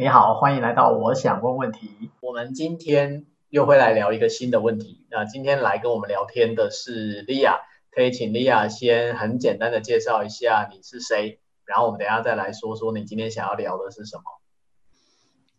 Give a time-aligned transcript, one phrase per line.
[0.00, 2.10] 你好，欢迎来到我想问问题。
[2.22, 5.06] 我们今天又会来聊一个新的问题。
[5.10, 7.58] 那今天来跟我们聊天的是莉亚，
[7.90, 14.22] 可以请莉亚先很简单的介绍一下你是谁，然后我们等一下再来说说你今天想要聊的是什么。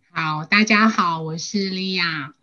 [0.09, 2.33] 好，大家好，我是莉亚，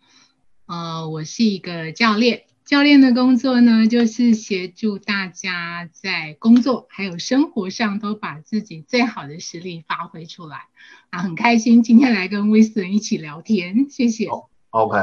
[0.67, 2.43] 呃，我是一个教练。
[2.69, 10.67] 教练的工作呢，就是协助大家在工作还有生活上都把自己最好的实力发挥出来。
[11.09, 14.27] 啊，很开心今天来跟威斯一起聊天，谢谢。
[14.69, 14.99] OK，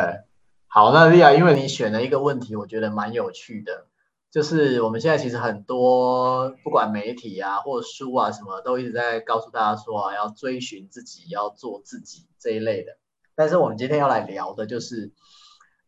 [0.68, 3.88] 好，那莉亚，因为你选了一个问题，我觉得蛮有趣的，
[4.30, 12.96] 就是我们现在其实很多不管媒体啊或书啊什么，都一直在告诉大家说啊，要追寻自己，要做自己这一类的。
[13.34, 15.10] 但是我们今天要来聊的就是。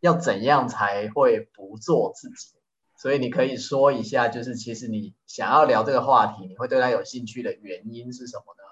[0.01, 2.55] 要怎样才会不做自己？
[2.97, 8.63] 所以你可以说一下，就是其实你想要聊这个话题，你会对他有兴趣的原因是什么呢？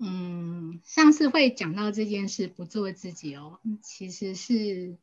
[0.00, 4.96] 嗯，上次会讲到这件事不做自己哦，其实是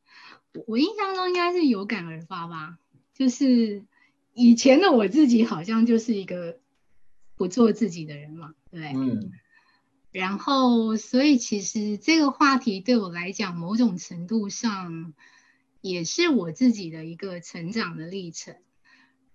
[0.66, 2.80] 我印象中应该是有感而发吧，
[3.14, 3.84] 就是
[4.34, 6.58] 以前的我自己好像就是一个
[7.36, 9.32] 不做自己的人嘛，对，嗯。
[10.18, 15.14] 然后，所以其实这个话题对我来讲，某种程度上
[15.82, 18.56] 也是我自己的一个成长的历程。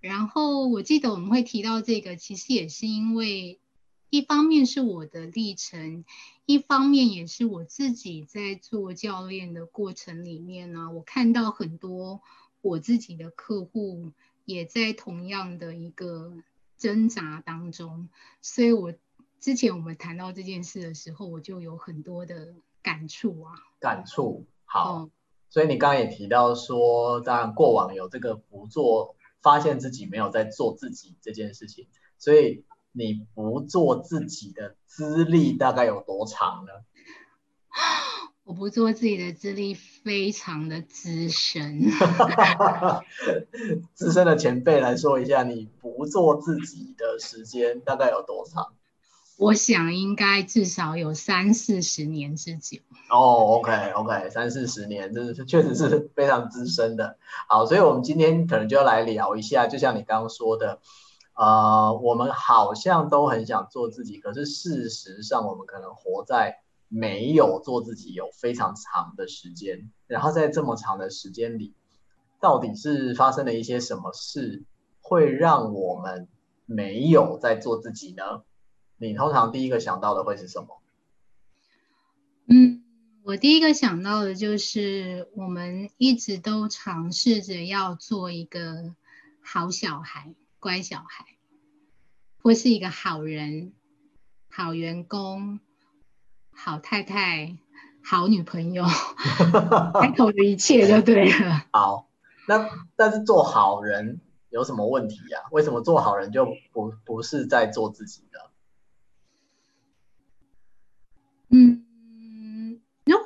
[0.00, 3.60] 然后我记得我们会提到这个，其实也是因为
[4.08, 6.06] 一方面是我的历程，
[6.46, 12.22] 一方面也是我自己在做教练的过程里面呢，我看到很多
[12.62, 14.12] 我自己的客户
[14.46, 16.32] 也在同样的一个
[16.78, 18.08] 挣扎当中，
[18.40, 18.94] 所以我。
[19.40, 23.54] 之前我们谈到这件事的时候，我就有很多的感触啊。
[23.80, 25.10] 感触好，嗯、
[25.48, 36.72] 所以你刚刚也提到说，当然过往有这个不做，发现自己没有在做自己这件事情，所以你不做自己的资历大概有多长呢？
[38.44, 41.80] 我不做自己的资历非常的资深。
[43.94, 48.74] 资深的前辈来说一下，你不做自己的时间大概有多长？
[49.40, 52.76] 我想应该至少有三四十年之久。
[53.08, 57.16] 哦、oh，OK OK，三四十年，真的是确实是非常资深的。
[57.48, 60.78] 好，所以我们今天可能就要来聊一下，就像你刚刚说的，
[61.32, 66.58] 呃，我们好像都很想做自己，可是事实上我们可能活在
[66.88, 71.72] 没有做自己有非常长的时间，然后在这么长的时间里，
[72.40, 74.64] 到底是发生了一些什么事，
[75.00, 76.28] 会让我们
[76.66, 78.42] 没有在做自己呢？
[79.00, 80.82] 你通常第一个想到的会是什么？
[82.46, 82.84] 嗯，
[83.22, 88.94] 我第一个想到的就是我们一直都尝试着要做一个
[89.42, 91.24] 好小孩、乖小孩，
[92.42, 93.72] 或是一个好人、
[94.50, 95.60] 好员工、
[96.50, 97.56] 好太太、
[98.04, 98.84] 好女朋友，
[99.98, 101.64] 开头的一切就对了。
[101.72, 102.06] 好，
[102.46, 105.38] 那但是做好人有什么问题呀？
[105.52, 108.49] 为什么做好人就不不是在做自己的？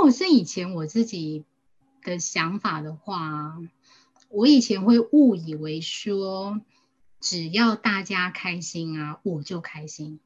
[0.04, 1.46] 果是以前我自己
[2.02, 3.56] 的想法的话，
[4.28, 6.60] 我以前会误以为说，
[7.20, 10.20] 只要大家开心啊，我就开心。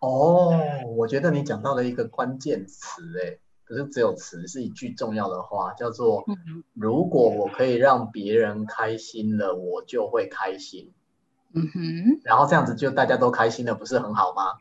[0.00, 0.58] 哦，
[0.96, 6.24] 我觉得你讲到了一个关键词，哎，可是只有词是一句重要的话，叫做
[6.74, 10.92] “如果我可以让别人开心了，我就会开心。”
[11.54, 14.58] 嗯哼，然后这样子就大家都开心了，不是很好吗？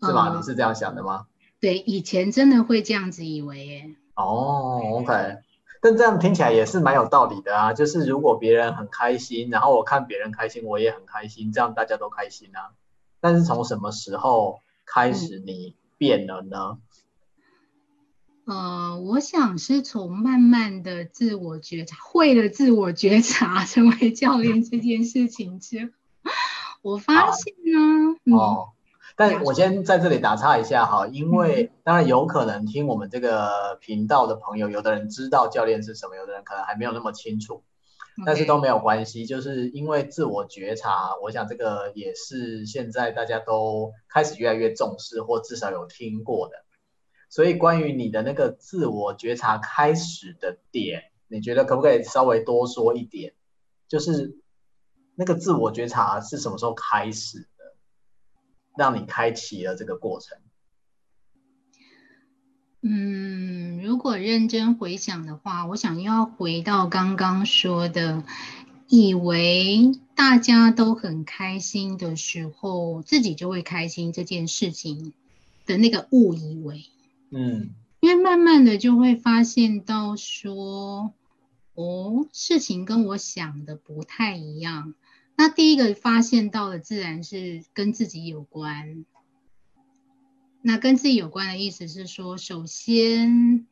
[0.00, 0.36] 是吗？
[0.36, 1.26] 你是这样想的吗？
[1.60, 3.90] 对，以前真的会这样子以为耶。
[4.14, 5.38] 哦，OK，
[5.82, 7.72] 但这样听起来也是蛮有道理的啊。
[7.72, 12.70] 就是如果别人很开心，然后我看别人开心，我也很开心，这样大家都开心啊。
[13.20, 16.78] 但是从什么时候开始你变了呢？
[18.46, 25.90] 嗯、呃，我想是从慢慢的自我觉察，会了自我觉察，成为教练这件事情之后，
[26.82, 28.32] 我发现呢，嗯。
[29.18, 37.64] 哦但我先在这里打岔一下哈，因为当然有可能听我们这个频道的朋友，有的人知道教练是什么，有的人可能还没有那么清楚，
[38.24, 46.54] 但是都没有关系，就是因为自我觉察，我想这个也是现在大家都开始越来越重视，或至少有听过的。
[47.28, 53.34] 所以关于你的那个自我觉察开始的点，你觉得可不可以稍微多说一点？
[53.88, 54.38] 就是
[55.16, 57.48] 那个自我觉察是什么时候开始？
[58.78, 60.38] 让你开启了这个过程。
[62.80, 68.22] 嗯，如果认真回想的话，我想要回到刚刚说的，
[68.88, 75.12] 以为大家都很开心的时候，自己就会开心这件事情
[75.66, 76.84] 的那个误以为，
[77.30, 81.12] 嗯，因为慢慢的就会发现到说，
[81.74, 84.94] 哦，事情跟我想的不太一样。
[85.40, 89.04] 那第一个发现到的自然是跟自己有关。
[90.62, 93.68] 那跟自己有关的意思是说，首先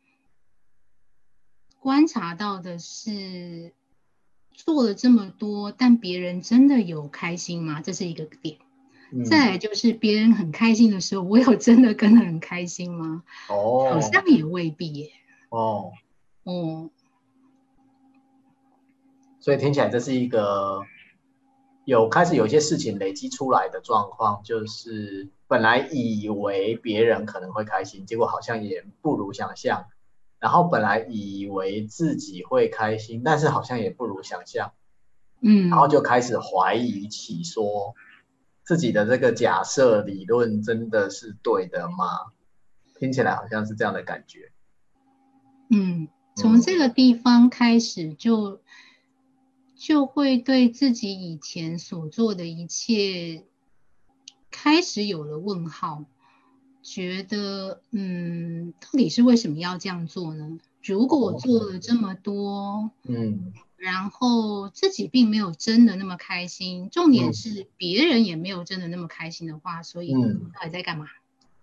[1.81, 3.73] 观察到的是
[4.53, 7.83] 做了这么多，但别人真的有开心吗？
[7.83, 8.59] 这是一个点。
[9.29, 13.25] 再来就是别人很开心的时候，我有真的跟得很开心吗？
[13.49, 15.11] 哦，好像也未必耶。
[15.49, 15.91] 哦，
[16.45, 16.91] 哦，
[19.41, 20.83] 所以听起来这是一个
[21.87, 29.87] 有开始有一些事情累积出来的状况，就是本来以为别人可能会开心，结果好像也不如想象，
[30.41, 34.73] 然后本来以为自己会开心，但是好像也不如想象，
[35.41, 37.95] 嗯，然后就开始怀疑起说。
[38.65, 42.33] 自己的这个假设理论真的是对的吗？
[42.99, 44.51] 听起来好像是这样的感觉。
[45.71, 48.61] 嗯，从这个地方开始就
[49.77, 53.45] 就会对自己以前所做的一切
[54.51, 56.05] 开始有了问号，
[56.83, 60.59] 觉得嗯，到底是为什么要这样做呢？
[60.83, 63.53] 如果我做了这么多，嗯。
[63.77, 71.05] 然后自己并没有真的那么开心，重点是别人也没有真的那么开心的话，嗯、所以到底在干嘛？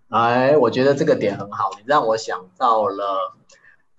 [0.08, 3.36] 哎，我觉得这个点很好，你让我想到了，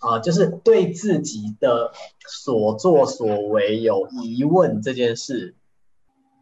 [0.05, 1.91] 啊、呃，就是对自己的
[2.27, 5.55] 所作所为有疑问这件事，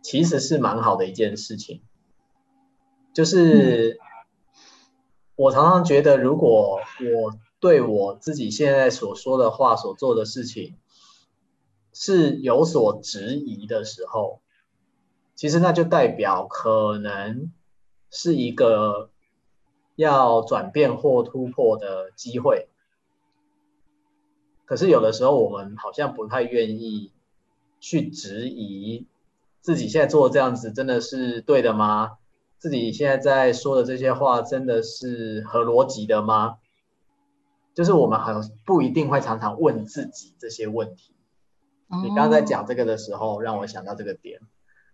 [0.01, 1.81] 其实是蛮好的一件事情。
[3.13, 3.98] 就是、嗯、
[5.36, 10.75] 我常常觉得，如果我对我自己现在所说的话、所做的事情，
[11.94, 14.42] 是有所质疑的时候，
[15.36, 17.51] 其实那就代表可能
[18.12, 19.10] 是一个
[19.95, 22.68] 要转变或突破的机会。
[24.65, 27.12] 可是有的时候我们好像不太愿意
[27.80, 29.07] 去质疑
[29.62, 32.18] 自己现在做的这样子真的是对的吗？
[32.57, 36.57] 自己现在在说的这些话真的是合逻辑的吗？
[37.74, 41.13] 就是我们好像不一定会常常问自己这些问题。
[42.04, 44.39] 你刚刚在讲这个的时候，让我想到这个点，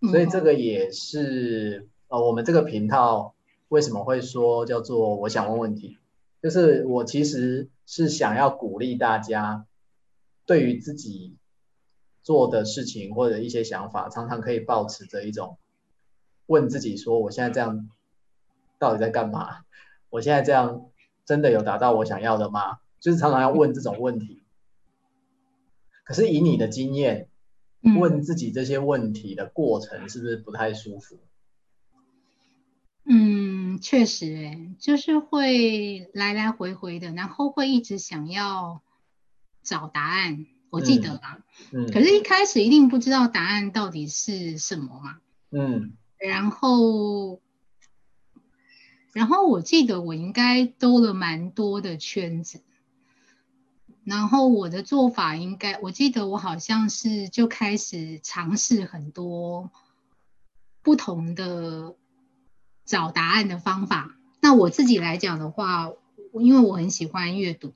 [0.10, 3.36] 所以这个也是呃，我们这个频道
[3.68, 5.98] 为什么会说叫做我想问问题，
[6.41, 9.65] 就是我其实是想要鼓励大家，
[10.45, 11.36] 对于自己
[12.24, 15.57] 做的事情或者一些想法，常常可以保持着一种
[16.45, 17.89] 问自己说，我现在这样
[18.77, 19.65] 到底在干嘛？
[20.09, 20.89] 我现在这样
[21.25, 22.80] 真的有达到我想要的吗？
[23.00, 24.42] 就是常常要问这种问题。
[26.03, 27.30] 可是以你的经验，
[28.00, 31.19] 问自己这些问题的过程是不是不太舒服？
[33.06, 33.38] 嗯，
[33.81, 38.81] 确实，诶，就是会来来回回的，然后会一直想要
[39.63, 40.45] 找答案。
[40.69, 41.39] 我记得吧，
[41.71, 45.17] 嗯，嗯，可是一开始一定不知道答案到底是什么嘛，
[45.49, 47.41] 嗯，然后，
[49.13, 52.61] 然后我记得我应该兜了蛮多的圈子。
[54.05, 59.71] 然后我的做法应该，我记得我好像是就开始尝试很多
[60.81, 61.95] 不同的
[62.89, 64.15] 找答案的方法。
[64.41, 65.91] 那我自己来讲的话，
[66.33, 67.71] 因为我很喜欢阅读，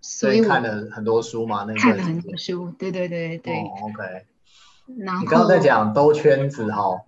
[0.00, 3.52] 所以我看了很多书嘛，那看了很多书，对对对对。
[3.54, 4.26] 哦，OK。
[4.98, 7.00] 然后你刚刚在讲兜圈子哈，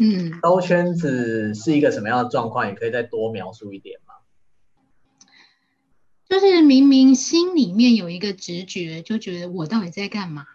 [0.00, 2.66] 嗯，兜圈子是一个什么样的状况？
[2.66, 4.14] 也可以再多描述一点吗？
[6.28, 10.48] 就是明明心里面有一个直觉，就觉得我到底在干嘛？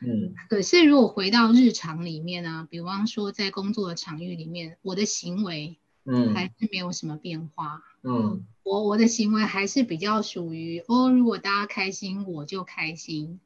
[0.00, 7.82] 嗯，可是如果回到日常里面啊，比方说在工作的场域里面，我的行为，嗯，还是没有什么变化。
[8.02, 13.40] 嗯，我我的行为还是比较属于哦，如果大家开心，我就开心。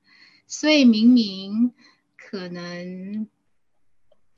[0.46, 1.72] 所以明明
[2.16, 3.28] 可能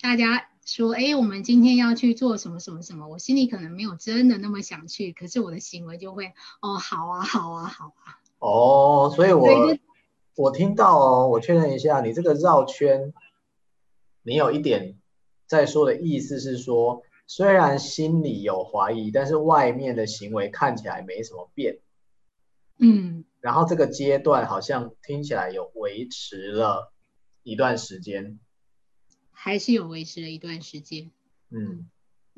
[0.01, 0.47] 大家。
[0.63, 3.09] 说，哎，我们今天要去做什么什么什么？
[3.09, 8.21] 我心里可能没有真的那么想去，可是我的行为就会，哦，好啊，好啊，好啊。
[8.39, 9.49] 哦，所以我
[10.41, 13.13] 我听到哦，我确认一下，你这个绕圈，
[14.23, 14.99] 你有一点
[15.47, 21.81] 在说的意思是说，虽然心里有怀疑，但是外面的行为看起来没什么变。
[22.79, 23.27] 嗯。
[23.41, 26.91] 然后这个阶段好像听起来有维持了
[27.43, 28.41] 一段时间。
[29.31, 31.11] 还是有维持了一段时间，
[31.51, 31.91] 嗯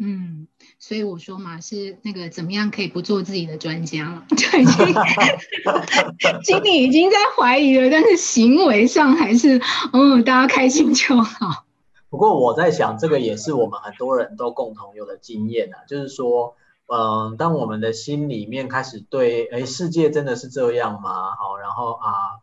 [0.04, 0.48] 嗯，
[0.80, 4.24] 所以我说嘛，是那个怎么样可以不做自己的专家了？
[4.34, 9.60] 就已经心里已经在怀疑了，但是行为上还是，
[9.92, 11.64] 嗯，大家开心就好。
[12.10, 16.56] 不过我在想，这个也是我们很多人都共同有的经验啊，就是说，
[16.86, 21.30] 嗯，当我们的心里面开始对，哎，世界真的是这样吗？
[21.38, 22.41] 好，然后啊，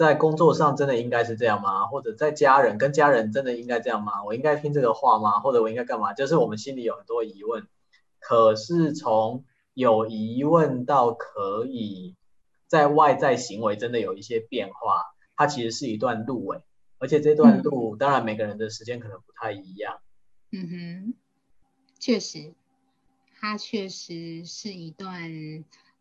[0.00, 1.84] 在工作上真的应该是这样吗？
[1.86, 4.24] 或者在家人跟家人真的应该这样吗？
[4.24, 5.40] 我应该听这个话吗？
[5.40, 6.14] 或者我应该干嘛？
[6.14, 7.66] 就是我们心里有很多疑问。
[8.18, 12.16] 可是从有疑问到可以
[12.66, 15.04] 在外在行为真的有一些变化，
[15.36, 16.62] 它其实是一段路诶，
[16.96, 20.00] 而且这段路当然每个人的时间可能不太一样。
[20.50, 21.14] 嗯哼，
[21.98, 22.54] 确实。
[23.38, 25.30] 它确实是一段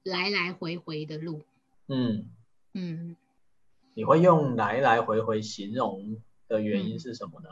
[0.04, 1.42] 来来回回的路。
[1.88, 2.30] 嗯
[2.74, 3.18] 嗯，
[3.94, 6.18] 你会用来来回回形容
[6.48, 7.50] 的原因是什么呢？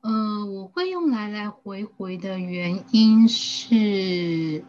[0.00, 4.64] 嗯、呃，我会用来来回回的原因是，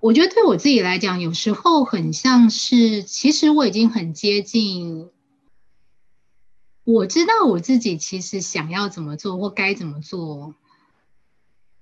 [0.00, 5.10] 我觉得对我自己来讲，有时候很像是，其实我已经很接近，
[6.84, 10.54] 我知道我自己其实想要怎么做或该怎么做。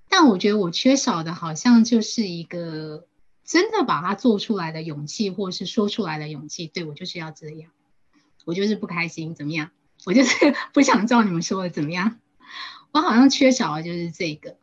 [0.09, 3.07] 但我觉得我缺少的，好像就是一个
[3.45, 6.67] 真的把它做出来的勇气，或是说出来的勇气。
[6.67, 7.71] 对，我就是要这样，
[8.45, 9.71] 我就是不开心，怎么样？
[10.05, 12.19] 我就是 不想照你们说的怎么样？
[12.93, 14.57] 我好像缺少的就是这个。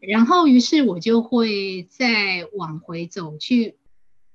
[0.00, 3.76] 然后，于是我就会再往回走去，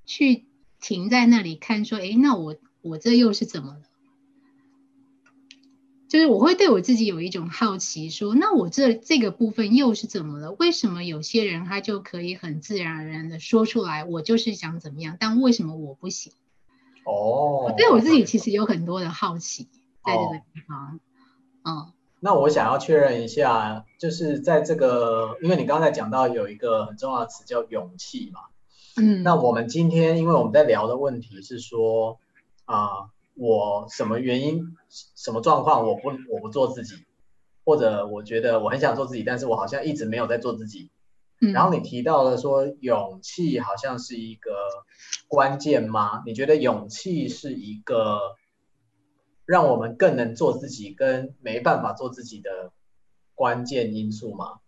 [0.04, 0.44] 去
[0.80, 3.82] 停在那里看，说：“哎，那我我这又是怎么了？”
[6.14, 10.52] 就是我会对我自己有一种好奇，说，那我这这个部分又是怎么了？
[10.52, 16.32] 为什么有些人他就可以很自然而然的说出来，我就是想怎么样，但为什么我不行？
[17.04, 19.66] 哦，我对我自己其实有很多的好奇，
[20.04, 21.00] 在这个地方。
[21.64, 28.42] 哦、嗯，那我想要确认一下，就是在这个，因为你刚才讲到有一个很重要的词叫勇气嘛，
[29.02, 32.20] 嗯，那我们今天因为我们在聊的问题是说
[32.66, 32.76] 啊。
[32.76, 37.04] 呃我什么原因、什么状况，我不我不做自己，
[37.64, 40.90] 或者我觉得我很想做自己，但是我好像一直没有在做自己。
[41.40, 41.52] 嗯。
[41.52, 44.52] 然后你提到了说勇气好像是一个
[45.26, 46.22] 关键吗？
[46.24, 48.36] 你觉得勇气是一个
[49.44, 52.70] 让我们更能做自己，跟没办法做自己的
[53.34, 54.60] 关键因素吗？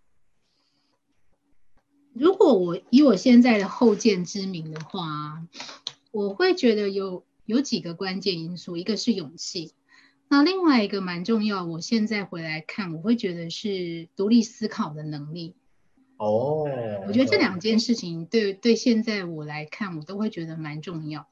[2.12, 5.46] 如果我以我现在的后见之明的话，
[6.10, 7.22] 我会觉得有。
[7.46, 9.72] 有几个关键因素，一个是勇气，
[10.28, 11.64] 那另外一个蛮重要。
[11.64, 15.54] 我现在回来看，我会觉得是独立思考的能力。
[16.16, 16.64] 哦，
[17.06, 21.28] 我觉得这两件事情对对现在我来看，我都会觉得蛮重要的。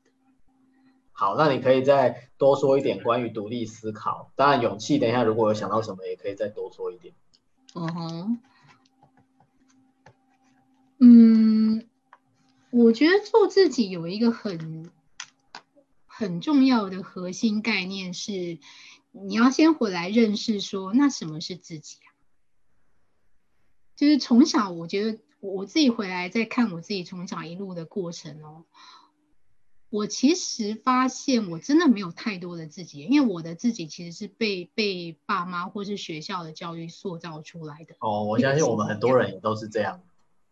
[1.11, 4.31] 好，那你可以再多说一点关于独立思考。
[4.37, 7.15] 当然，勇气，等一下如果有想到什么，也可以再多说一点。
[7.75, 8.39] 嗯哼，
[11.01, 11.87] 嗯，
[12.71, 14.91] 我觉得做自己有一个很。
[16.17, 18.61] 很重要的核心概念是，
[19.11, 22.15] 你要先回来认识说，那什么是自己啊？
[23.97, 28.65] 就是从小，我觉得我自己回来再看我自己从小一路的过程哦，
[29.91, 37.97] 我其实发现我真的没有太多的自己，因为我的自己其实是被被爸妈或是学校的教育塑造出来的。
[37.99, 40.01] 哦，我相信我们很多人也都是这样。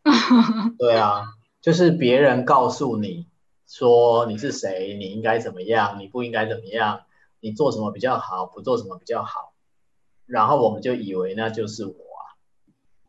[0.76, 3.28] 对啊，就是别人告诉你。
[3.72, 7.06] 说你是谁，你应该怎么样，你不应该怎么样，
[7.40, 9.54] 你做什么比较好，不做什么比较好，
[10.26, 12.36] 然后我们就以为那就是我啊。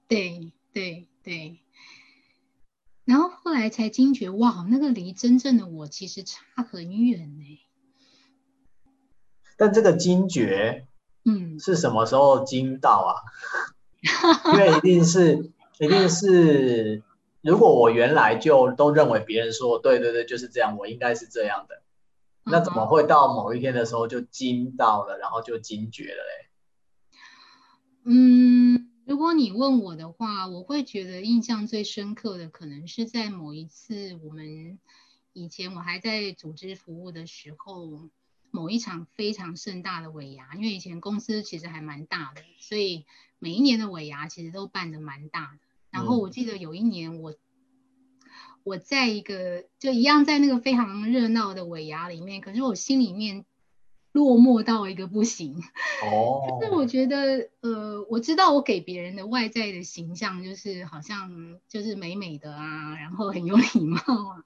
[0.08, 1.60] 对对对，
[3.04, 7.60] 然后后来才惊觉，哇，那个离真正的我其实差很远呢。
[9.58, 10.88] 但这个惊觉，
[11.26, 13.12] 嗯，是什么时候惊到啊？
[14.54, 17.04] 因为一定是，一定是。
[17.44, 21.84] 如果我原来就都认为别人说对对对就是这样，我应该是这样的，
[22.46, 26.50] 那怎么会到某一天的时候就惊到了，然后就惊觉了嘞？
[28.06, 34.80] 嗯，如果你问我的话，我会觉得印象最深刻的可能是在某一次我们
[35.34, 38.10] 以前我还在组织服务的时候，
[38.52, 43.06] 某一场非常盛大的尾牙，因为以前公司其实还蛮大的，所以
[43.38, 45.60] 每一年的尾牙其实都办得蛮大的。
[45.94, 47.36] 然后我记得有一年我，
[48.64, 53.46] 我在一个就一样在那个非常热闹的尾牙里面，可是我心里面
[54.12, 55.62] 落寞到一个不行。
[56.04, 56.58] 哦。
[56.60, 64.44] 就是我觉得，呃，我知道我给别人的外在的形象就是好像就是美美的啊，然后很有礼貌啊，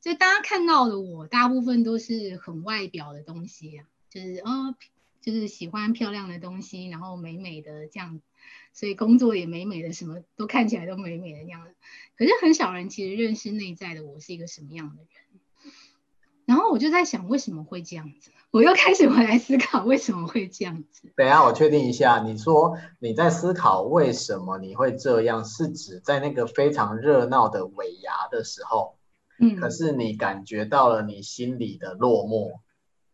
[0.00, 4.74] 就大家看到的我大部分都是很外表的东西啊，就是哦，
[5.20, 8.22] 就是喜欢漂亮的东西，然后美美的这样。
[8.72, 11.74] 所以工作也美美的，什么都看起来都美美的样子。
[12.16, 15.08] 可是很少人其实认识内在的我是一个什么样的人。
[16.44, 18.30] 然后我就在想，为什么会这样子？
[18.50, 21.08] 我又开始回来思考，为什么会这样子？
[21.14, 28.96] 等一下，我确定一下，你说你在思考为什么你会这样，是指在那个非常热闹的尾牙的时候，
[29.38, 32.58] 嗯，可是你感觉到了你心里的落寞，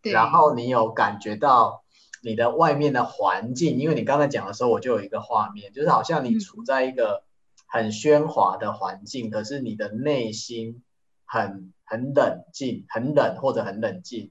[0.02, 1.84] 对，然后你有感觉到
[2.22, 7.22] 你的外面的环境，因为你刚才讲的时候，我就有一个画面，就是好像你处在一个
[7.66, 10.82] 很喧哗的环境，嗯，可是你的内心
[11.24, 11.72] 很。
[11.90, 14.30] 很冷静，很冷或者很冷静，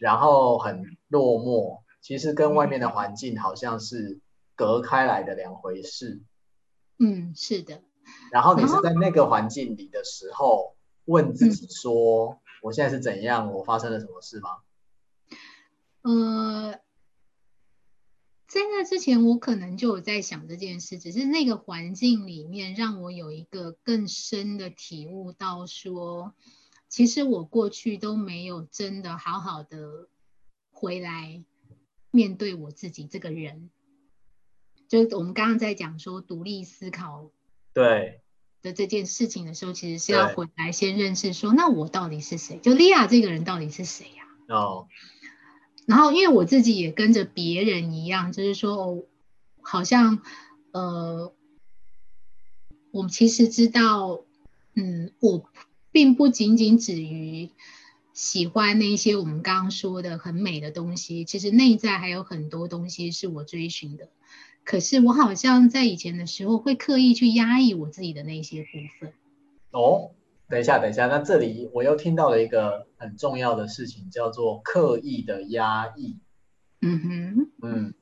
[0.00, 4.18] 然后很落寞，其实跟外面的环境好像是
[4.56, 6.22] 隔开来的两回事。
[6.98, 7.82] 嗯，是的。
[8.32, 13.52] 然后你是在那个环境里的时候，问自己说：“我现在是怎样？
[13.52, 14.48] 我发生了什么事吗？”
[16.02, 16.80] 呃。
[18.52, 26.34] 在那之前，我可能就有在想这件事，只是那个环境里面让我有一个更深的体悟到说。
[26.86, 30.10] 其实我过去都没有真的好好的
[30.70, 31.42] 回来
[32.10, 33.70] 面对我自己这个人，
[34.86, 37.30] 就是我们刚刚在讲说独立思考
[37.72, 38.20] 对
[38.60, 42.58] 的这件事情的时候，其实是要回来先认识说，那我到底是谁？
[42.58, 44.24] 就莉亚这个人到底是谁呀？
[44.54, 44.88] 哦，
[45.86, 49.06] 然后因为我自己也跟着别人一样，就是说，
[49.60, 50.20] 好像
[50.72, 51.32] 呃，
[52.90, 54.22] 我们其实知道，
[54.74, 55.48] 嗯，我。
[55.94, 57.50] 并不仅仅止于
[58.14, 64.08] 喜欢那些我们刚刚说的很美的东西，其实内在还有很多东西是我追寻的。
[64.64, 69.12] 可是我好像在以前的时候会刻意去压抑我自己的那些部分。
[69.70, 70.12] 哦，
[70.52, 76.18] 等一下，等一下，那这里我又听到了一个很重要的事情，叫做刻意的压抑。
[76.82, 77.94] 嗯哼，嗯，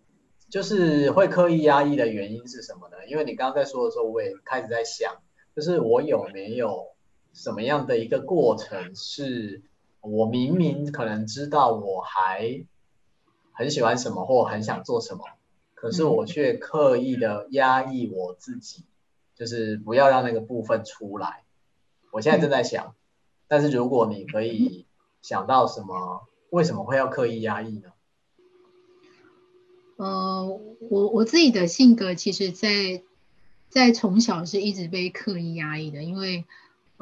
[0.49, 2.97] 就是会刻意压抑的原因是什么呢？
[3.09, 5.15] 因为你刚刚在说的时候，我也开始在想，
[5.55, 6.89] 就是我有没有。
[7.33, 9.63] 什么样的一个过程是
[10.01, 12.67] 我明明可能知道我还
[13.53, 15.23] 很喜欢什么或很想做什么，
[15.77, 18.85] 可是我却刻意的压抑我自己，
[19.37, 21.45] 就是不要让那个部分出来。
[22.11, 22.95] 我现在正在想，
[23.49, 24.87] 但是如果你可以
[25.23, 27.91] 想到什么，为什么会要刻意压抑呢？
[29.97, 30.47] 呃，
[30.81, 33.03] 我我自己的性格其实在
[33.69, 36.45] 在从小是一直被刻意压抑的，因为。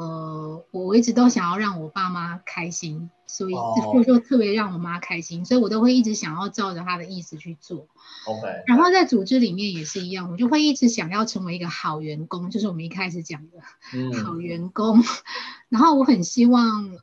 [0.01, 3.55] 呃，我一直都想要让我爸妈开心，所以
[3.93, 7.87] 就就特别让我妈开心，所以我都会一直想要照着她的意思去做。
[8.27, 8.64] OK。
[8.67, 13.61] 然后在组织里面也是一样，我就会一直想要成为一个好员工，就是我们一开始讲的
[14.25, 14.99] 好员工。
[15.01, 15.05] 嗯、
[15.69, 16.99] 然后我很希望，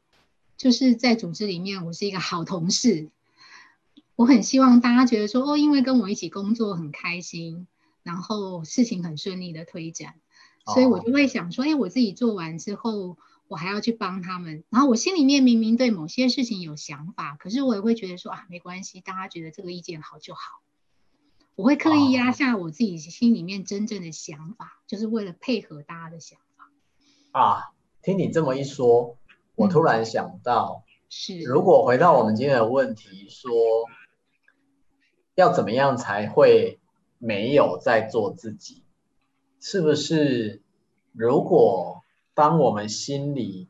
[0.57, 3.09] 就是在组织里面我是一个好同事。
[4.15, 7.67] 我很希望大家觉得说，哦，因为跟我一起工作很开心，
[8.01, 10.15] 然后事情很顺利的推展。
[10.73, 14.63] 所以我就会想说，哎，我自己做完之后，我还要去帮他们。
[14.69, 20.61] 然后我心里面明明对某些事情有想法，可是我也会觉得说啊，没关系，大家觉得这个意见好就好。
[21.55, 26.69] 我会刻意压下我自己心里面真正的想法，就是为了配合大家的想法。
[27.31, 29.17] 啊，听你这么一说，
[29.55, 33.51] 我突然想到，嗯、是如果回到我们今天的问题，说
[35.35, 36.79] 要怎么样才会
[37.19, 38.83] 没有在做自己？
[39.61, 40.61] 是不是，
[41.13, 42.03] 如果
[42.35, 43.69] 当我们心里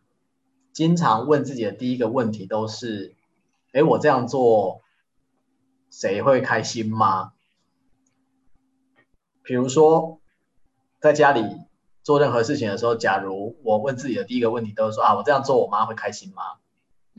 [0.73, 3.15] 经常问自己的第一个问题都是，
[3.71, 4.81] 哎，我这样做，
[5.89, 7.31] 谁会开心吗？
[9.43, 10.19] 比如说，
[10.99, 11.61] 在家里
[12.01, 16.43] 做任何事情的时候，假如我问自己的第一个问题都是说，啊，我这样做，我妈会开心吗？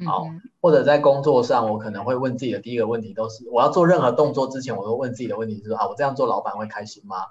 [0.04, 0.26] 好，
[0.60, 7.28] 或者在工作上，我可能会问自己的第一个问题都是，我要做任何动作之前，我都问自己的问题是说，啊，我这样做，老板会开心吗？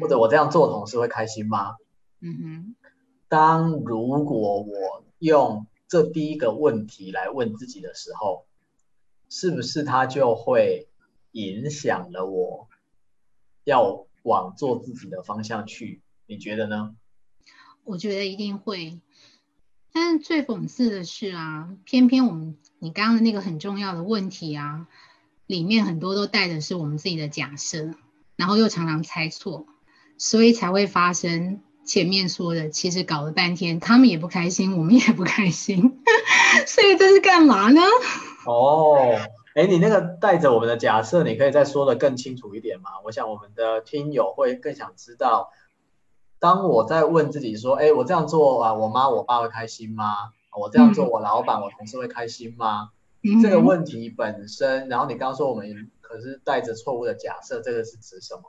[0.00, 1.76] 或者我这样做，同事会开心吗？
[2.20, 2.76] 嗯哼。
[3.30, 8.44] 当如果我用这第一个问题来问自己的时候，
[9.28, 10.88] 是不是它就会
[11.30, 12.68] 影响了我
[13.62, 16.02] 要往做自己的方向去？
[16.26, 16.96] 你觉得呢？
[17.84, 19.00] 我觉得一定会。
[19.92, 24.88] 但最讽刺的是啊，偏偏我们你刚刚的那个很重要的问题啊，
[25.46, 27.94] 里面很多都带的是我们自己的假设。
[28.34, 29.66] 然后又常常猜错，
[30.18, 36.00] 所以才会发生前面说的，其实搞了半天，他们也不开心，我们也不开心，
[36.64, 37.80] 所以这是干嘛呢？
[38.46, 39.18] 哦，
[39.56, 42.90] 哎，你那个带着我们的假设，你可以再说的更清楚一点吗？
[43.04, 45.50] 我想我们的听友会更想知道，
[46.38, 50.30] 当我在问自己说，哎，我这样做啊，我妈我爸会开心吗？
[50.56, 52.90] 我这样做，我老板我同事会开心吗？
[53.24, 55.90] 嗯、这个问题本身，然后你刚刚说我们。
[56.00, 58.42] 可是带着错误的假设，这个是指什么？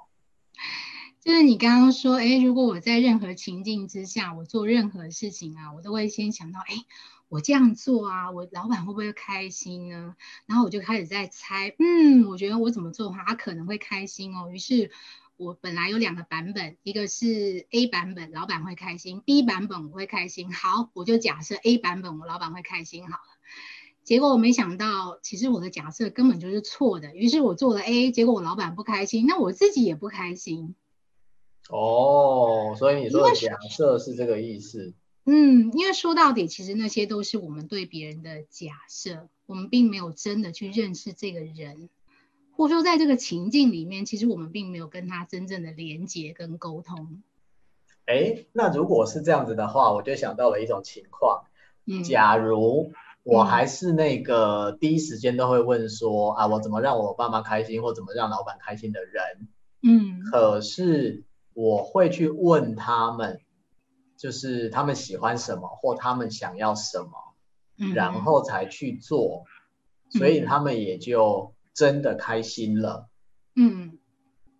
[1.24, 6.84] 就是你刚刚说，哎，如果我在任何情境之下，我做任何事情啊，我都会先想到，哎，
[7.30, 10.16] 我这样做啊，我老板会不会开心呢？
[10.48, 14.50] 然后我就开始在猜，嗯，我觉得我怎么做的话，他可能会开心哦。
[14.52, 14.90] 于是，
[15.38, 20.52] 我本来有两个版本，一个是 A 版本，老板会开心；B 版本我会开心。
[20.52, 23.24] 好，我就假设 A 版本我老板会开心好了。
[24.04, 27.16] 结果我没想到，其实我的假设根本就是错的。
[27.16, 30.74] 于是我做了 A，结果我老板不开心，那我自己也不开心。
[31.69, 34.93] 哦，所以你说的假设是这个意思？
[35.26, 41.89] 嗯，因为说到底，其实那些都是我们对别人的假设，我们并没有真的去认识这个人，
[42.56, 47.21] 或者说在这个情境里面，其实我们并没有跟他真正的连接跟沟通。
[48.06, 51.45] 哎，那如果是这样子的话，我就想到了一种情况，
[51.86, 52.91] 嗯，假如。
[53.24, 59.47] 我还是那个第一时间都会问说、嗯、啊，我怎么让我爸妈开心，或怎么让老板开心的人。
[59.84, 63.42] 嗯，可是我会去问他们，
[64.18, 67.12] 就是他们喜欢什么或他们想要什么，
[67.78, 69.46] 嗯、然后才去做，
[70.10, 73.10] 所以他们也就真的开心了。
[73.56, 74.00] 嗯，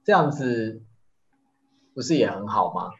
[0.04, 0.84] 这样子
[1.94, 2.92] 不是也很好吗？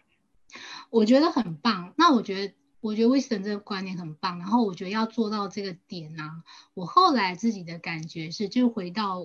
[0.90, 1.94] 我觉得很棒。
[1.98, 2.54] 那我觉得。
[2.84, 6.32] 我觉得 Wisdom 这个观念很棒，然后我觉得要做到这个点呢、啊，
[6.74, 9.20] 我后来自己的感觉是，就回到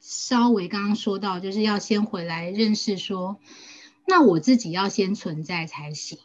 [0.00, 3.38] 稍微刚刚说到，就是要先回来认识说，
[4.06, 6.18] 那我自己要先存在才行。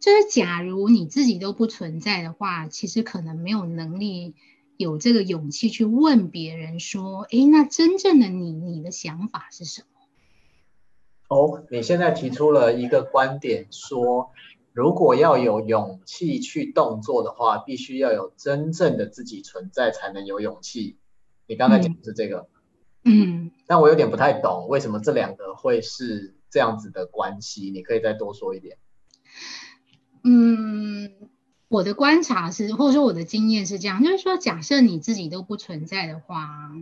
[0.00, 4.34] 就是假如你自己都不存在的话，其实可能没有能力
[4.76, 11.36] 有这个勇气去问别人说，诶，那真正的你，你的想法是什么？
[11.36, 14.30] 哦，你现在提出了一个观点说。
[14.72, 20.98] 如果要有勇气去动作的话，必须要有真正的自己存在，才能有勇气。
[21.46, 22.48] 你刚才讲的是这个，
[23.04, 27.70] 嗯，但我有点不太懂，为什么这两个会是这样子的关系？
[27.70, 28.78] 你可以再多说一点。
[30.24, 31.30] 嗯，
[31.68, 36.72] 我的观察是，或者说我的经验是这样，就是说，假设你自己都不存在的话，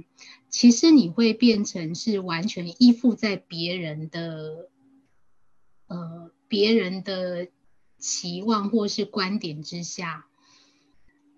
[0.48, 4.68] 其实你会变成是完全依附在别人的，
[5.86, 7.48] 呃，别人的。
[7.96, 10.26] 期望或是观点之下，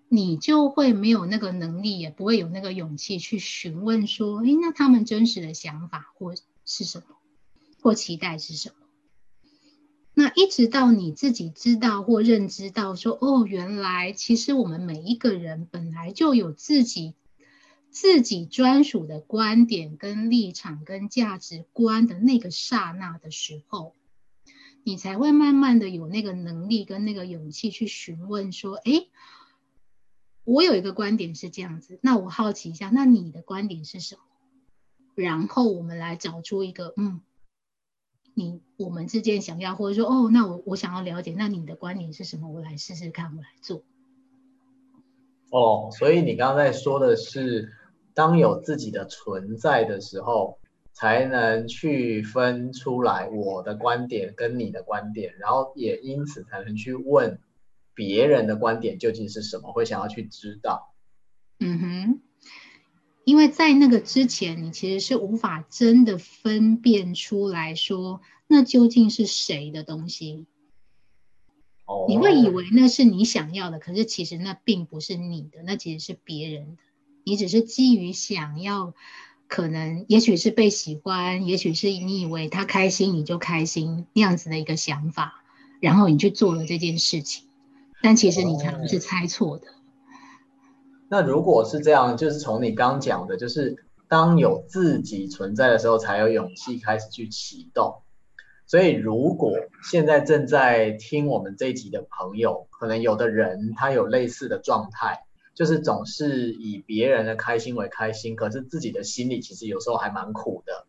[0.09, 6.33] 你就会没有那个能力，也不会有那个勇气去询问说：“诶，那他们真实的想法或
[6.65, 7.17] 是什么，
[7.81, 8.75] 或期待是什么？”
[10.15, 17.13] 那一直到你自己知道或认知到说：“哦，原来其实我们每一个人本来就有自己
[17.89, 23.93] 自己专属的观点、跟立场、跟价值观的那个刹那的时候。”
[24.83, 29.09] 你才会慢慢的有那个能力跟那个勇气去询问说，诶，
[30.47, 34.21] 我有一个观点是这样子，那我好奇一下，那你的观点是什么？
[35.15, 37.19] 然后我们来找出一个，嗯，
[38.33, 42.49] 你我们之间想要，或者说，哦，那我我想要了解，那你的观点是什么？
[42.49, 43.83] 我来试试看，我来做。
[45.51, 47.73] 哦，所以你刚才说的是，
[48.13, 50.57] 当有自己的存在的时候。
[50.99, 57.39] 才能去分出来我的观点跟你的观点，然后也因此才能去问
[57.97, 60.93] 别人的观点究竟是什么，会想要去知道。
[61.59, 62.21] 嗯哼，
[63.25, 70.45] 因为在那个之前，你其实是无法真的分辨出来说，那究竟是谁的东西。
[71.87, 76.83] 哦，你会以为那是你想要的，可是其实那并不是你的，那其实是别人的。
[77.23, 78.93] 你只是基于想要。
[79.49, 85.41] 可能，也许是被喜欢，也许是你以为他开心你就开心那样子的一个想法，
[85.79, 87.46] 然后你去做了这件事情，
[88.01, 89.67] 但其实你可能是猜错的。
[91.09, 98.01] 那如果是这样，就是从你刚讲的，就是当有自己存在的时候，才有勇气开始去启动。
[98.65, 105.23] 所以，如果现在正在听我们这一集的朋友，可能有的人他有类似的状态。
[105.55, 110.85] 就是总是以别人的开心为开心，可是自己的心里其实有时候还蛮苦的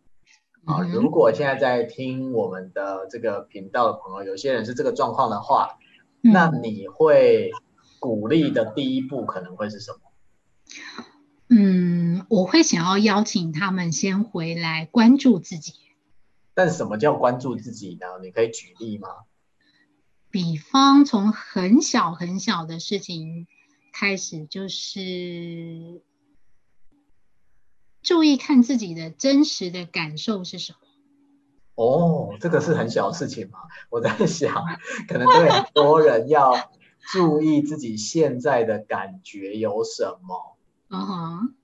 [0.66, 0.83] 啊。
[0.83, 5.79] 如果现在在听我们的这个频道的朋友，有些人是这个状况的话，
[6.33, 7.51] 那你会
[7.99, 9.99] 鼓励的第一步可能会是什么？
[11.49, 15.75] 嗯，我会想要邀请他们先回来关注自己。
[16.55, 18.07] 但什么叫关注自己呢？
[18.23, 19.09] 你可以举例吗？
[20.31, 23.47] 比方从很小很小的事情。
[23.91, 26.03] 开始就是
[28.01, 30.79] 注意看自己的真实的感受是什么。
[31.79, 33.61] 哦，这个是很小的事情嘛？
[33.88, 34.53] 我在想，
[35.07, 36.53] 可能对很多人要
[37.12, 40.57] 注意自己现在的感觉有什么。
[40.91, 41.55] 嗯哼，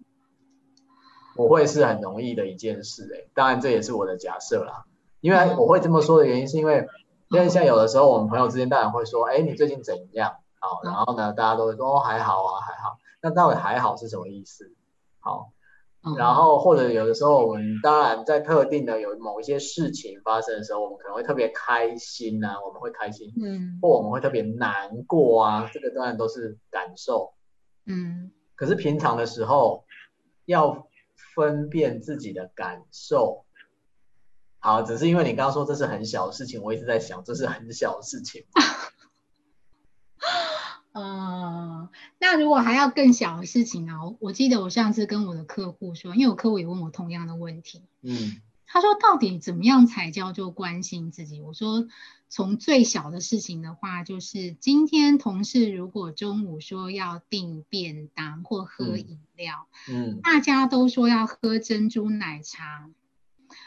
[1.36, 3.28] 我会是很容易的一件事诶。
[3.34, 4.84] 当然这也是我的假设啦。
[5.20, 6.86] 因为我会这么说的原因，是因为
[7.30, 10.36] 因为像有的时候我们朋友之间当然会说，哎，你最近怎样？
[10.60, 14.72] 好，然后呢，大家都会说哦还好啊还好，那到底还好是什么意思？
[15.18, 15.50] 好。
[16.18, 27.32] 然后或者有的时候，我们当然在特定的有某一些事情发生的时候，我们可能会特别开心呐、啊，我们会开心，嗯，或我们会特别难过啊，这个当然都是感受，
[27.86, 28.30] 嗯。
[28.56, 29.84] 可是平常的时候
[30.44, 30.86] 要
[31.34, 33.44] 分辨自己的感受，
[34.58, 38.44] 好，只是因为你刚刚说这是很小的事情，我一直在想这是很小的事情。
[40.94, 41.88] 呃，
[42.20, 43.94] 那如果还要更小的事情呢？
[44.20, 51.40] 我记得我上次跟我的客户说，因为我客户也问我同样的问题，嗯，他说到底怎么样才叫做关心自己？
[51.40, 51.88] 我说
[52.28, 62.88] 从最小的事情的话，就是今天同事如果中午说要订便当或喝饮料，嗯，嗯，大家都说要喝珍珠奶茶。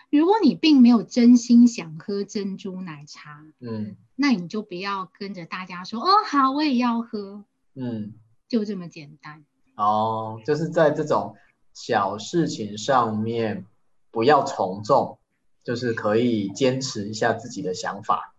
[0.09, 7.43] 如果你并没有真心想喝珍珠奶茶，嗯，那你就不要跟着大家说哦，好，我也要喝，
[7.75, 8.13] 嗯，
[8.47, 9.43] 就这么简单。
[9.75, 11.35] 哦，就是在这种
[11.73, 13.65] 小事情上面
[14.11, 15.19] 不要从众，
[15.63, 18.33] 就是可以坚持一下自己的想法。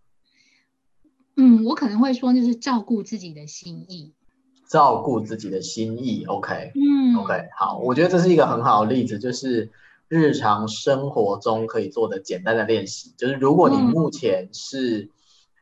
[1.36, 4.14] 嗯，我可能会说，就是照顾自己的心意。
[4.66, 9.70] 照顾自己的心意，OK，嗯，OK，好，我觉得这是一个很好的例子，就是。
[10.08, 15.10] 日常生活中可以做的简单的练习，就是如果你目前是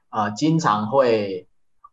[0.09, 1.49] 啊、嗯呃、经常会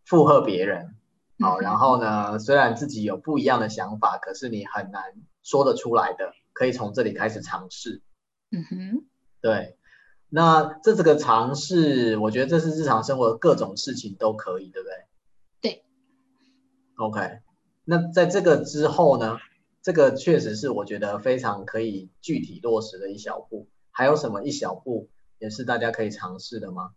[0.06, 0.96] 附和别人，
[1.40, 5.02] 好、嗯，然后呢，虽然自己有不一样的想法，可是你很难
[5.42, 8.04] 说得出来的，可以从这里开始尝试。
[8.52, 9.06] 嗯哼，
[9.42, 9.76] 对，
[10.30, 14.96] 那这这个尝试，我觉得这是日常生活的各种事情都可以，对不对？
[15.60, 15.84] 对。
[16.98, 17.40] OK，
[17.84, 19.40] 那在这个之后呢？
[19.84, 26.92] 这个确实是我觉得非常可以具体落实的一小步，还有什么一小步也是大家可以尝试的吗？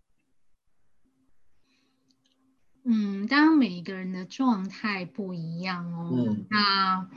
[2.85, 6.13] 嗯，当每一个人的状态不一样哦。
[6.15, 6.47] 嗯。
[6.49, 7.11] 那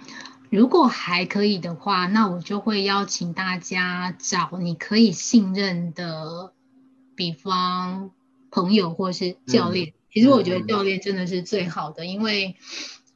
[0.49, 6.51] 如果还可以的话，那我就会邀请大家找你可以信任的，
[7.15, 8.09] 比方
[8.49, 9.89] 朋友或是教练。
[9.89, 9.93] 嗯。
[10.11, 12.09] 其实我觉得教练真的是最好的，嗯。
[12.09, 12.57] 因为。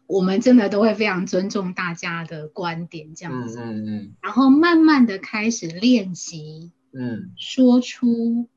[0.06, 8.50] 我们真的都会非常尊重大家的观点，这样子，嗯嗯嗯，然后慢慢的开始练习，嗯，说出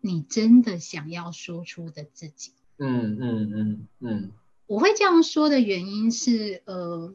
[0.00, 4.32] 你真的想要说出的自己，嗯嗯嗯嗯。
[4.66, 7.14] 我会这样说的原因是，呃，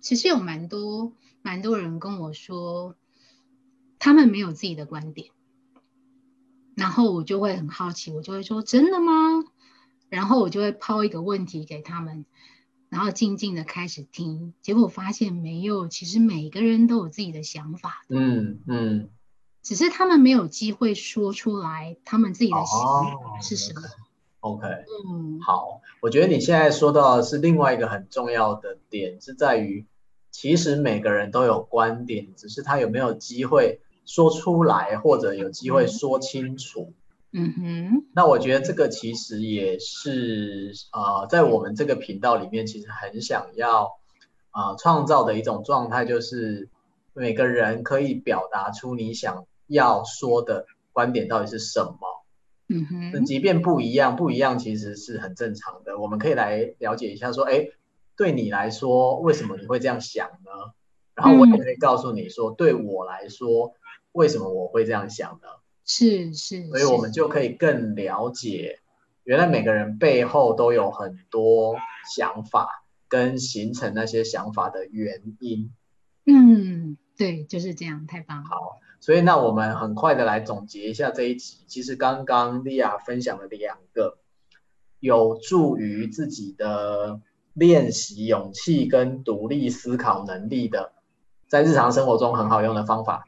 [0.00, 2.96] 其实有蛮多蛮多人跟我说，
[3.98, 5.30] 他们没有自己的观点，
[6.74, 9.44] 然后我就会很好奇，我就会说真的吗？
[10.08, 12.24] 然后我就会抛一个问题给他们。
[12.88, 18.16] 然后静静的开始听，结果发现没有，其实每个人都有自己的想法的。
[18.16, 19.10] 嗯嗯，
[19.62, 23.80] 只是他们没有机会说出来，他们自己的想法是什么。
[23.82, 23.84] 哦
[24.40, 29.84] ，OK，嗯，好，我觉得你现在说到的是另外一个很重要的点，是在于
[30.30, 36.92] 其实每个人都有观点，只是他有没有机会说出来，或者有机会说清楚。
[36.92, 36.94] 嗯
[37.38, 43.98] 嗯哼，那我觉得这个其实也是呃，在我们这个频道里面，其实很想要
[44.52, 46.70] 啊、呃、创造的一种状态，就是
[47.12, 52.24] 每个人可以表达出你想要说的观点到底是什么。
[52.68, 55.98] 嗯哼，即便不一样，不一样其实是很正常的。
[55.98, 57.68] 我们可以来了解一下，说，哎，
[58.16, 60.72] 对你来说，为什么你会这样想呢？
[61.14, 63.74] 然后我也可以告诉你说，对我来说，
[64.12, 65.48] 为什么我会这样想呢？
[65.86, 68.80] 是是，所以我们就可以更了解，
[69.22, 71.76] 原来每个人背后都有很多
[72.16, 75.72] 想法，跟形成那些想法的原因。
[76.24, 78.44] 嗯，对，就是这样，太棒了。
[78.48, 81.58] 好，所以那我们很快的来总结一下这一集。
[81.68, 84.18] 其实刚刚莉亚分享了两个
[84.98, 87.20] 有助于自己的
[87.52, 90.94] 练习勇气跟独立思考能力的，
[91.46, 93.24] 在日常生活中很好用的方法。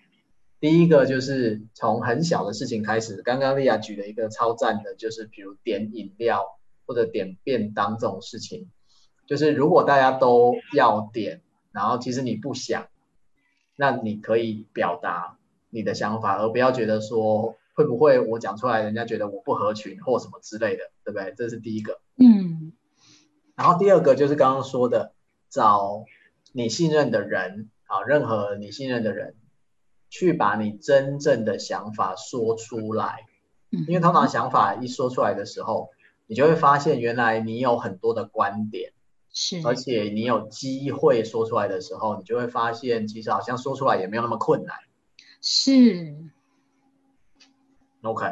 [0.61, 6.45] 第一个就是从很小的事情开始，刚刚莉亚举了一个超赞的，就是比如点饮料
[6.85, 8.69] 或者点便当这种事情，
[9.27, 12.89] 就是如果大家都要点，然后其实你不想，
[13.77, 15.39] 那你可以表达
[15.71, 21.35] 你的想法，而不要觉得说会不会我讲出来人家觉得我不合群或什么之类的，对不对？
[21.37, 22.01] 这是第一个。
[22.17, 22.73] 嗯。
[23.55, 25.13] 然后第二个就是刚刚说的，
[25.49, 26.05] 找
[26.53, 29.37] 你信任的人啊，任何你信任的人。
[30.11, 33.27] 去把你真正的想法说出来，
[33.71, 35.91] 因为通常想法一说出来的时候，
[36.27, 38.93] 你就会发现原来你有很多的观点，
[39.33, 44.77] 是，而且你有机会说出来的时候，你就会发现其实好像说出来也没有那么困难，
[45.41, 46.17] 是
[48.03, 48.27] ，OK，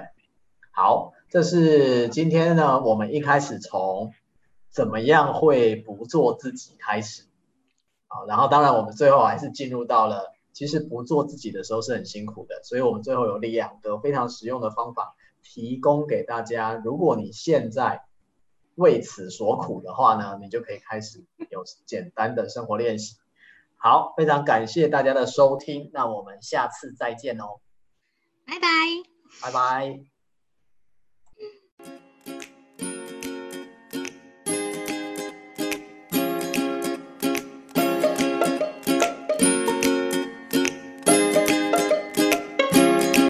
[0.71, 4.13] 好，这是今天呢，我们一开始从
[4.71, 7.25] 怎么样会不做自己开始。
[8.09, 16.81] 好，然后当然我们最后还是进入到了，其实不做自己的时候是很辛苦的，所以我们最后有两个非常实用的方法提供给大家。
[16.83, 18.07] 如果你现在
[18.75, 23.17] 为此所苦的话呢，你就可以开始有简单的生活练习。
[23.77, 27.61] 好，非常感谢大家的收听，那我们下次再见哦，
[28.47, 28.69] 拜拜，
[29.43, 30.16] 拜拜。